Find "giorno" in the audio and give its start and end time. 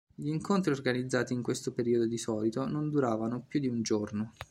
3.83-4.31